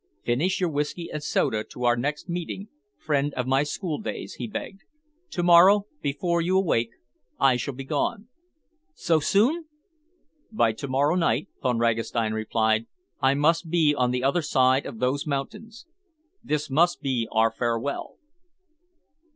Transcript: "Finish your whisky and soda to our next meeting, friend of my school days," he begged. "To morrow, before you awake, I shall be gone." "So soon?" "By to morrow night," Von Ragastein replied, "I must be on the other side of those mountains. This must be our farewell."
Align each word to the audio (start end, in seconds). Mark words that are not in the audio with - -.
"Finish 0.23 0.59
your 0.59 0.69
whisky 0.71 1.11
and 1.11 1.21
soda 1.21 1.63
to 1.65 1.83
our 1.85 1.95
next 1.95 2.27
meeting, 2.27 2.69
friend 2.97 3.35
of 3.35 3.45
my 3.45 3.61
school 3.61 3.99
days," 3.99 4.33
he 4.39 4.47
begged. 4.47 4.81
"To 5.29 5.43
morrow, 5.43 5.83
before 6.01 6.41
you 6.41 6.57
awake, 6.57 6.89
I 7.39 7.55
shall 7.55 7.75
be 7.75 7.83
gone." 7.83 8.27
"So 8.95 9.19
soon?" 9.19 9.65
"By 10.51 10.71
to 10.71 10.87
morrow 10.87 11.13
night," 11.13 11.49
Von 11.61 11.77
Ragastein 11.77 12.33
replied, 12.33 12.87
"I 13.19 13.35
must 13.35 13.69
be 13.69 13.93
on 13.93 14.09
the 14.09 14.23
other 14.23 14.41
side 14.41 14.87
of 14.87 14.97
those 14.97 15.27
mountains. 15.27 15.85
This 16.43 16.67
must 16.67 17.01
be 17.01 17.27
our 17.31 17.51
farewell." 17.51 18.17